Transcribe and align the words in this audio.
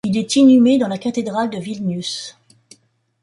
Il 0.03 0.17
est 0.17 0.35
inhumé 0.35 0.79
dans 0.79 0.87
la 0.87 0.97
cathédrale 0.97 1.51
de 1.51 1.59
Vilnius. 1.59 2.35